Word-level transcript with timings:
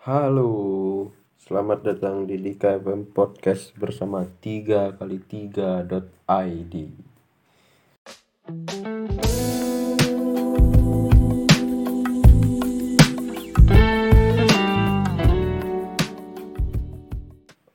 Halo, 0.00 1.12
selamat 1.44 1.84
datang 1.84 2.24
di 2.24 2.40
Dika 2.40 2.80
FM 2.80 3.12
Podcast 3.12 3.76
bersama 3.76 4.24
3 4.24 4.96
kali 4.96 5.20
3.id 5.28 6.74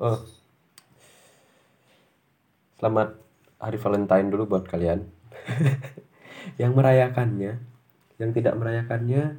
Oh, 0.02 0.26
selamat 2.82 3.22
Hari 3.62 3.78
Valentine 3.78 4.34
dulu 4.34 4.50
buat 4.50 4.66
kalian. 4.66 5.06
Yang 6.58 6.74
merayakannya, 6.74 7.62
yang 8.18 8.32
tidak 8.34 8.58
merayakannya 8.58 9.38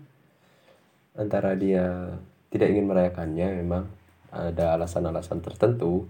Antara 1.18 1.58
dia 1.58 2.14
tidak 2.50 2.72
ingin 2.72 2.86
merayakannya 2.86 3.62
memang 3.62 3.90
ada 4.30 4.76
alasan-alasan 4.76 5.40
tertentu 5.42 6.06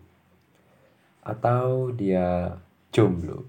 atau 1.27 1.91
dia 1.91 2.55
jomblo. 2.95 3.43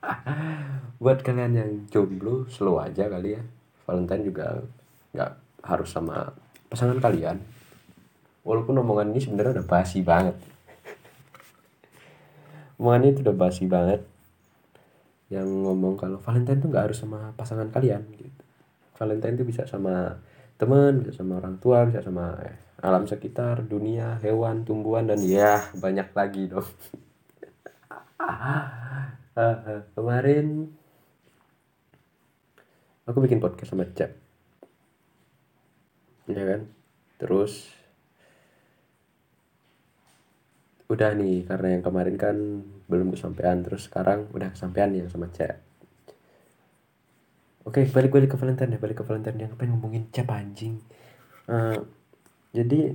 Buat 1.02 1.20
kalian 1.20 1.52
yang 1.52 1.72
jomblo, 1.92 2.48
slow 2.48 2.80
aja 2.80 3.08
kali 3.08 3.36
ya. 3.36 3.42
Valentine 3.84 4.24
juga 4.24 4.64
nggak 5.12 5.32
harus 5.64 5.92
sama 5.92 6.32
pasangan 6.72 6.96
kalian. 7.00 7.36
Walaupun 8.44 8.80
omongan 8.80 9.12
ini 9.12 9.20
sebenarnya 9.20 9.60
udah 9.60 9.66
basi 9.68 10.00
banget. 10.00 10.36
omongan 12.80 13.12
itu 13.12 13.20
udah 13.24 13.36
basi 13.36 13.64
banget. 13.68 14.00
Yang 15.28 15.48
ngomong 15.52 16.00
kalau 16.00 16.20
Valentine 16.20 16.60
tuh 16.60 16.68
nggak 16.72 16.84
harus 16.92 16.98
sama 17.00 17.32
pasangan 17.36 17.68
kalian 17.68 18.04
gitu. 18.16 18.42
Valentine 18.96 19.36
tuh 19.36 19.46
bisa 19.48 19.68
sama 19.68 20.16
teman 20.54 21.02
bisa 21.02 21.18
sama 21.18 21.42
orang 21.42 21.58
tua 21.58 21.82
bisa 21.88 22.00
sama 22.04 22.38
eh, 22.46 22.56
alam 22.84 23.08
sekitar 23.08 23.64
dunia 23.66 24.20
hewan 24.22 24.62
tumbuhan 24.62 25.08
dan 25.08 25.18
ya 25.24 25.66
banyak 25.74 26.08
lagi 26.14 26.52
dong. 26.52 26.68
Kemarin 29.98 30.70
aku 33.08 33.18
bikin 33.24 33.42
podcast 33.42 33.74
sama 33.74 33.88
Cep. 33.90 34.12
Ya 36.30 36.42
kan? 36.44 36.70
Terus 37.18 37.72
udah 40.84 41.10
nih 41.16 41.48
karena 41.48 41.80
yang 41.80 41.82
kemarin 41.82 42.16
kan 42.20 42.36
belum 42.86 43.16
kesampaian 43.16 43.64
terus 43.64 43.88
sekarang 43.88 44.28
udah 44.36 44.52
kesampaian 44.52 44.92
yang 44.92 45.08
sama 45.08 45.32
Cep 45.32 45.73
Oke, 47.64 47.88
balik 47.88 48.12
balik 48.12 48.30
ke 48.32 48.36
Valentine 48.36 48.76
ya, 48.76 48.78
balik 48.80 49.00
ke 49.00 49.04
Valentine 49.08 49.48
yang 49.48 49.52
pengen 49.56 49.80
ngomongin 49.80 50.04
cap 50.12 50.28
anjing. 50.36 50.84
Uh, 51.48 51.80
jadi 52.52 52.92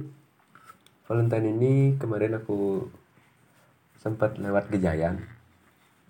Valentine 1.10 1.58
ini 1.58 1.74
kemarin 1.98 2.38
aku 2.38 2.86
sempat 3.98 4.38
lewat 4.38 4.70
Gejayan 4.70 5.26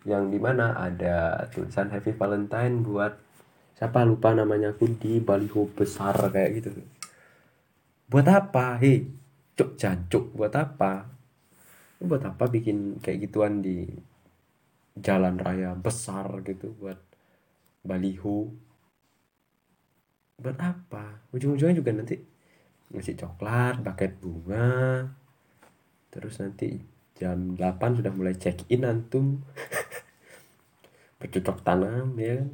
yang 0.04 0.28
di 0.28 0.40
mana 0.44 0.76
ada 0.76 1.48
tulisan 1.56 1.88
Happy 1.88 2.12
Valentine 2.12 2.84
buat 2.84 3.16
siapa 3.80 4.04
lupa 4.04 4.36
namanya 4.36 4.76
aku 4.76 4.92
di 4.92 5.24
baliho 5.24 5.72
besar 5.72 6.20
kayak 6.28 6.52
gitu. 6.60 6.70
Buat 8.12 8.28
apa? 8.28 8.76
Hei, 8.76 9.08
cuk 9.56 9.80
jancuk, 9.80 10.36
buat 10.36 10.52
apa? 10.52 11.08
Buat 12.04 12.28
apa 12.28 12.44
bikin 12.52 13.00
kayak 13.00 13.32
gituan 13.32 13.64
di 13.64 13.88
jalan 15.00 15.40
raya 15.40 15.72
besar 15.80 16.44
gitu 16.44 16.76
buat 16.76 17.09
baliho. 17.84 18.52
Buat 20.40 20.60
apa? 20.60 21.28
Ujung-ujungnya 21.36 21.76
juga 21.76 21.92
nanti 21.92 22.16
ngasih 22.90 23.16
coklat 23.20 23.84
paket 23.84 24.16
bunga. 24.20 25.08
Terus 26.10 26.40
nanti 26.40 26.80
jam 27.20 27.60
8 27.60 28.00
sudah 28.00 28.12
mulai 28.16 28.36
check 28.40 28.64
in 28.72 28.88
antum. 28.88 29.44
Bercocok 31.20 31.60
tanam 31.62 32.16
ya 32.16 32.40
kan? 32.40 32.50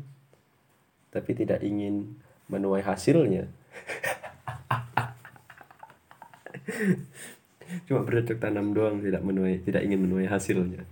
tapi 1.15 1.31
tidak 1.31 1.63
ingin 1.63 2.19
menuai 2.51 2.83
hasilnya. 2.83 3.47
Cuma 7.87 8.03
bercocok 8.03 8.35
tanam 8.35 8.75
doang 8.75 8.99
tidak 8.99 9.23
menuai 9.23 9.63
tidak 9.63 9.87
ingin 9.87 10.03
menuai 10.03 10.27
hasilnya 10.27 10.83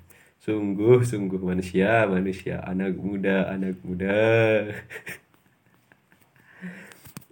Sungguh, 0.43 1.07
sungguh 1.07 1.39
manusia, 1.39 2.03
manusia, 2.03 2.59
anak 2.67 2.99
muda, 2.99 3.47
anak 3.47 3.79
muda. 3.79 4.19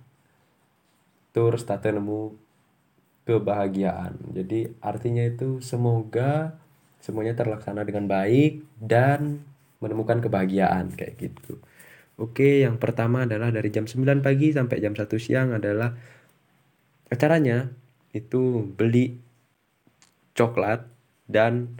tur 1.32 1.54
state 1.62 1.94
nemu 1.94 2.47
kebahagiaan. 3.28 4.16
Jadi 4.32 4.72
artinya 4.80 5.28
itu 5.28 5.60
semoga 5.60 6.56
semuanya 7.04 7.36
terlaksana 7.36 7.84
dengan 7.84 8.08
baik 8.08 8.64
dan 8.80 9.44
menemukan 9.84 10.24
kebahagiaan 10.24 10.96
kayak 10.96 11.20
gitu. 11.20 11.60
Oke, 12.18 12.66
yang 12.66 12.82
pertama 12.82 13.30
adalah 13.30 13.54
dari 13.54 13.70
jam 13.70 13.86
9 13.86 14.26
pagi 14.26 14.50
sampai 14.50 14.82
jam 14.82 14.98
1 14.98 15.06
siang 15.22 15.54
adalah 15.54 15.94
acaranya 17.14 17.70
itu 18.16 18.66
beli 18.74 19.22
coklat 20.34 20.88
dan 21.30 21.78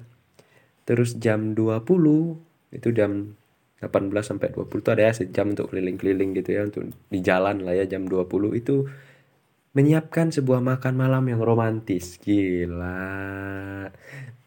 Terus 0.84 1.16
jam 1.22 1.54
20 1.56 2.40
itu 2.76 2.90
jam 2.92 3.40
18 3.86 4.10
sampai 4.26 4.50
20 4.50 4.82
itu 4.82 4.90
ada 4.90 5.04
ya 5.06 5.14
sejam 5.14 5.54
untuk 5.54 5.70
keliling-keliling 5.70 6.34
gitu 6.42 6.50
ya 6.58 6.62
untuk 6.66 6.90
di 6.90 7.20
jalan 7.22 7.62
lah 7.62 7.78
ya 7.78 7.86
jam 7.86 8.10
20 8.10 8.26
itu 8.58 8.90
menyiapkan 9.76 10.32
sebuah 10.32 10.64
makan 10.64 10.94
malam 10.96 11.24
yang 11.28 11.44
romantis. 11.44 12.16
Gila. 12.24 12.96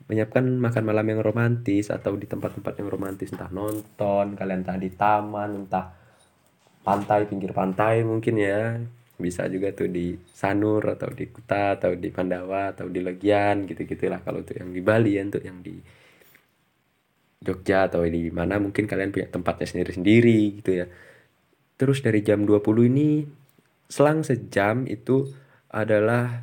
Menyiapkan 0.08 0.44
makan 0.56 0.82
malam 0.88 1.04
yang 1.04 1.20
romantis 1.20 1.92
atau 1.92 2.16
di 2.16 2.24
tempat-tempat 2.24 2.80
yang 2.80 2.88
romantis 2.88 3.28
entah 3.28 3.52
nonton 3.52 4.32
kalian 4.32 4.64
entah 4.64 4.80
di 4.80 4.88
taman 4.88 5.68
entah 5.68 5.92
pantai 6.80 7.28
pinggir 7.28 7.52
pantai 7.52 8.00
mungkin 8.08 8.40
ya. 8.40 8.80
Bisa 9.20 9.44
juga 9.52 9.76
tuh 9.76 9.92
di 9.92 10.16
Sanur 10.32 10.80
atau 10.96 11.12
di 11.12 11.28
Kuta 11.28 11.76
atau 11.76 11.92
di 11.92 12.08
Pandawa 12.08 12.72
atau 12.72 12.88
di 12.88 13.04
Legian 13.04 13.68
gitu 13.68 13.84
gitulah 13.84 14.24
kalau 14.24 14.40
tuh 14.40 14.56
yang 14.64 14.72
di 14.72 14.80
Bali 14.80 15.20
ya 15.20 15.28
untuk 15.28 15.44
yang 15.44 15.60
di 15.60 15.76
Jogja 17.38 17.86
atau 17.86 18.02
di 18.02 18.30
mana 18.34 18.58
mungkin 18.58 18.90
kalian 18.90 19.14
punya 19.14 19.30
tempatnya 19.30 19.66
sendiri-sendiri 19.70 20.58
gitu 20.62 20.84
ya 20.84 20.86
terus 21.78 22.02
dari 22.02 22.26
jam 22.26 22.42
20 22.42 22.90
ini 22.90 23.22
selang 23.86 24.26
sejam 24.26 24.84
itu 24.90 25.30
adalah 25.70 26.42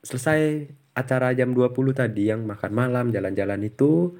selesai 0.00 0.66
acara 0.96 1.36
jam 1.36 1.52
20 1.52 1.72
tadi 1.92 2.32
yang 2.32 2.44
makan 2.48 2.72
malam 2.72 3.12
jalan-jalan 3.12 3.60
itu 3.64 4.16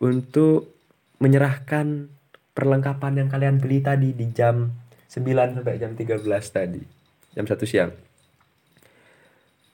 untuk 0.00 0.72
menyerahkan 1.20 2.08
perlengkapan 2.56 3.24
yang 3.24 3.28
kalian 3.28 3.56
beli 3.60 3.84
tadi 3.84 4.16
di 4.16 4.32
jam 4.32 4.72
9 5.10 5.58
sampai 5.60 5.76
jam 5.76 5.92
13 5.92 6.22
tadi. 6.48 6.82
Jam 7.36 7.44
1 7.46 7.66
siang. 7.68 7.92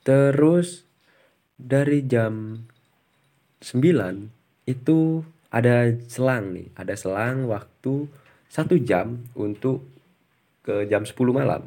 Terus 0.03 0.87
dari 1.57 2.05
jam 2.05 2.65
9 3.61 4.67
itu 4.69 4.99
ada 5.57 5.89
selang 6.13 6.53
nih, 6.53 6.69
ada 6.77 6.93
selang 6.93 7.49
waktu 7.49 8.13
satu 8.53 8.77
jam 8.77 9.25
untuk 9.33 9.89
ke 10.61 10.85
jam 10.85 11.09
10 11.09 11.17
malam. 11.33 11.65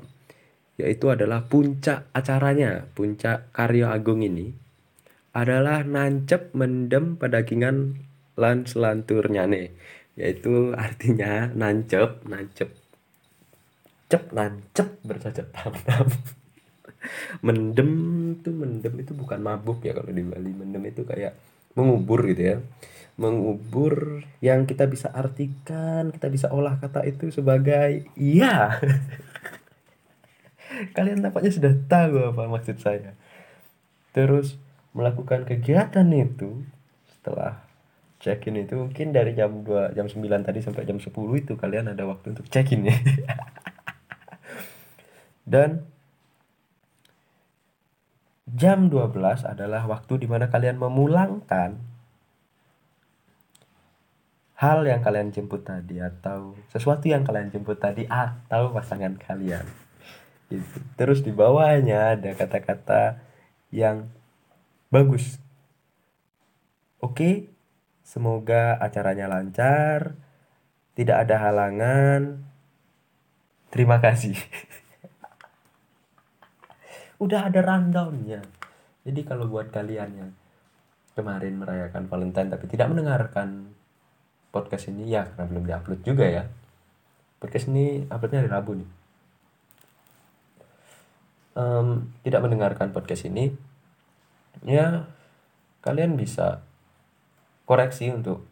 Yaitu 0.77 1.09
adalah 1.09 1.49
puncak 1.49 2.05
acaranya, 2.13 2.85
puncak 2.93 3.49
Karyo 3.51 3.89
Agung 3.89 4.21
ini 4.21 4.53
adalah 5.33 5.85
nancep 5.85 6.53
mendem 6.57 7.17
pedagingan 7.19 8.01
lan 8.39 8.65
selanturnya 8.65 9.45
nih 9.45 9.69
yaitu 10.19 10.75
artinya 10.75 11.47
nancep 11.55 12.23
nancep. 12.27 12.69
Cep 14.09 14.33
nancep 14.33 14.99
bercocok 15.05 15.47
tanam 15.53 16.07
mendem 17.45 17.91
tuh 18.41 18.51
mendem 18.51 18.93
itu 18.99 19.13
bukan 19.13 19.39
mabuk 19.39 19.85
ya 19.85 19.93
kalau 19.95 20.11
di 20.11 20.25
Bali. 20.25 20.51
Mendem 20.51 20.83
itu 20.89 21.05
kayak 21.05 21.37
mengubur 21.77 22.25
gitu 22.27 22.41
ya 22.41 22.57
mengubur 23.19 24.23
yang 24.39 24.63
kita 24.63 24.87
bisa 24.87 25.11
artikan 25.11 26.15
kita 26.15 26.31
bisa 26.31 26.47
olah 26.55 26.79
kata 26.79 27.03
itu 27.03 27.35
sebagai 27.35 28.07
iya. 28.15 28.79
Kalian 30.95 31.19
tampaknya 31.19 31.51
sudah 31.51 31.73
tahu 31.91 32.31
apa 32.31 32.47
maksud 32.47 32.79
saya. 32.79 33.19
Terus 34.15 34.55
melakukan 34.95 35.43
kegiatan 35.43 36.07
itu 36.15 36.63
setelah 37.11 37.59
check-in 38.23 38.63
itu 38.63 38.79
mungkin 38.79 39.11
dari 39.11 39.35
jam 39.35 39.67
2 39.67 39.95
jam 39.95 40.07
9 40.07 40.47
tadi 40.47 40.59
sampai 40.63 40.87
jam 40.87 40.99
10 40.99 41.11
itu 41.11 41.53
kalian 41.59 41.91
ada 41.91 42.07
waktu 42.07 42.31
untuk 42.31 42.47
check-in 42.47 42.87
ya. 42.87 42.95
Dan 45.51 45.83
jam 48.47 48.87
12 48.87 49.43
adalah 49.43 49.83
waktu 49.91 50.23
di 50.23 50.27
mana 50.31 50.47
kalian 50.47 50.79
memulangkan 50.79 51.98
hal 54.59 54.83
yang 54.83 54.99
kalian 54.99 55.31
jemput 55.31 55.63
tadi 55.63 56.03
atau 56.03 56.53
sesuatu 56.67 57.07
yang 57.07 57.23
kalian 57.23 57.47
jemput 57.47 57.79
tadi 57.79 58.03
atau 58.05 58.75
pasangan 58.75 59.15
kalian. 59.15 59.63
Gitu. 60.51 60.77
Terus 60.99 61.23
di 61.23 61.31
bawahnya 61.31 62.19
ada 62.19 62.35
kata-kata 62.35 63.23
yang 63.71 64.11
bagus. 64.91 65.39
Oke, 66.99 67.47
semoga 68.03 68.75
acaranya 68.75 69.31
lancar, 69.31 70.19
tidak 70.99 71.23
ada 71.23 71.35
halangan. 71.39 72.43
Terima 73.71 74.03
kasih. 74.03 74.35
udah 77.19 77.51
ada 77.51 77.59
rundownnya 77.59 78.41
jadi 79.03 79.21
kalau 79.27 79.51
buat 79.51 79.75
kalian 79.75 80.11
yang 80.15 80.31
kemarin 81.19 81.59
merayakan 81.59 82.07
Valentine 82.07 82.47
tapi 82.47 82.65
tidak 82.71 82.87
mendengarkan 82.95 83.75
podcast 84.49 84.89
ini 84.89 85.13
ya 85.13 85.29
karena 85.29 85.45
belum 85.49 85.63
diupload 85.65 86.01
juga 86.05 86.25
ya. 86.25 86.43
Podcast 87.39 87.71
ini 87.71 88.03
uploadnya 88.09 88.43
hari 88.43 88.51
Rabu 88.51 88.71
nih. 88.77 88.89
Um, 91.59 92.13
tidak 92.23 92.45
mendengarkan 92.45 92.93
podcast 92.95 93.27
ini 93.27 93.51
ya 94.63 95.07
kalian 95.83 96.15
bisa 96.15 96.63
koreksi 97.63 98.11
untuk 98.11 98.43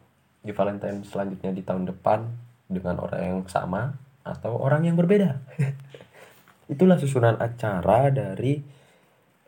di 0.44 0.52
Valentine 0.54 1.04
selanjutnya 1.04 1.52
di 1.52 1.62
tahun 1.64 1.88
depan 1.88 2.24
dengan 2.68 3.00
orang 3.00 3.20
yang 3.20 3.38
sama 3.48 3.96
atau 4.22 4.56
orang 4.60 4.86
yang 4.86 4.96
berbeda. 4.96 5.40
Itulah 6.72 7.00
susunan 7.00 7.40
acara 7.40 8.12
dari 8.12 8.60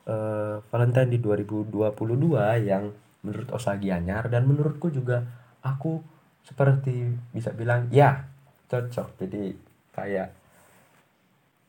uh, 0.09 0.59
Valentine 0.73 1.11
di 1.13 1.19
2022 1.21 2.65
yang 2.65 2.91
menurut 3.21 3.49
Osagi 3.53 3.93
Anyar 3.93 4.33
dan 4.33 4.49
menurutku 4.49 4.89
juga 4.89 5.21
aku 5.61 6.01
seperti 6.45 7.15
bisa 7.31 7.53
bilang 7.55 7.87
ya 7.93 8.27
cocok 8.71 9.19
jadi 9.21 9.55
kayak 9.95 10.29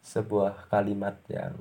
sebuah 0.02 0.68
kalimat 0.70 1.16
yang 1.30 1.54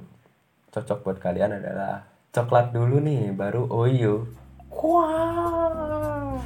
cocok 0.71 0.99
buat 1.05 1.19
kalian 1.21 1.61
adalah 1.61 2.07
coklat 2.31 2.71
dulu 2.71 3.03
nih 3.03 3.35
baru 3.35 3.67
oyo. 3.69 4.31
Wah. 4.71 6.39